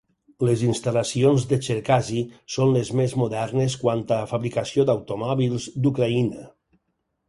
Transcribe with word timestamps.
Les 0.47 0.61
instal·lacions 0.67 1.45
a 1.57 1.59
Cherkasy 1.67 2.23
són 2.55 2.73
les 2.79 2.91
més 3.03 3.15
modernes 3.25 3.79
quant 3.85 4.05
a 4.19 4.21
fabricació 4.35 4.91
d'automòbils 4.93 5.73
d'Ucraïna. 5.83 6.47